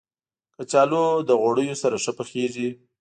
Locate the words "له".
1.27-1.33